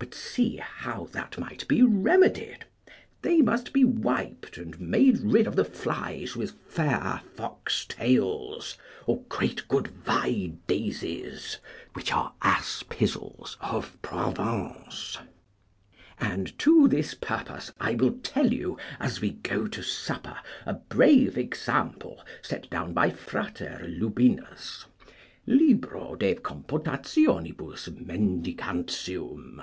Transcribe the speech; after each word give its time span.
But 0.00 0.14
see 0.14 0.58
how 0.58 1.06
that 1.10 1.38
might 1.38 1.66
be 1.66 1.82
remedied: 1.82 2.64
they 3.22 3.38
must 3.42 3.72
be 3.72 3.82
wiped 3.82 4.56
and 4.56 4.78
made 4.80 5.18
rid 5.18 5.48
of 5.48 5.56
the 5.56 5.64
flies 5.64 6.36
with 6.36 6.52
fair 6.68 7.20
foxtails, 7.34 8.76
or 9.06 9.22
great 9.24 9.66
good 9.66 9.86
viedazes, 10.04 11.56
which 11.94 12.12
are 12.12 12.32
ass 12.42 12.84
pizzles, 12.88 13.56
of 13.60 14.00
Provence. 14.00 15.18
And 16.20 16.56
to 16.60 16.86
this 16.86 17.14
purpose 17.14 17.72
I 17.80 17.96
will 17.96 18.18
tell 18.22 18.52
you, 18.52 18.78
as 19.00 19.20
we 19.20 19.30
go 19.30 19.66
to 19.66 19.82
supper, 19.82 20.38
a 20.64 20.74
brave 20.74 21.36
example 21.36 22.22
set 22.40 22.70
down 22.70 22.92
by 22.92 23.10
Frater 23.10 23.80
Lubinus, 23.88 24.84
Libro 25.44 26.14
de 26.14 26.36
compotationibus 26.36 27.88
mendicantium. 27.98 29.60